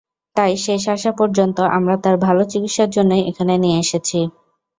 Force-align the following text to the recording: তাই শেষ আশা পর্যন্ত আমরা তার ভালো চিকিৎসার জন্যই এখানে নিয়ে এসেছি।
তাই 0.35 0.53
শেষ 0.65 0.83
আশা 0.95 1.11
পর্যন্ত 1.19 1.57
আমরা 1.77 1.95
তার 2.03 2.15
ভালো 2.25 2.41
চিকিৎসার 2.51 2.89
জন্যই 2.89 3.23
এখানে 3.31 3.53
নিয়ে 3.63 3.77
এসেছি। 3.79 4.19